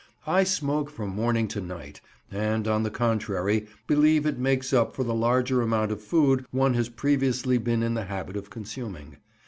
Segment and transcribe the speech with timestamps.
[0.25, 2.01] I smoke from morning to night,
[2.31, 6.73] and, on the contrary, believe it makes up for the larger amount of food one
[6.73, 9.17] had previously been in the habit of consuming.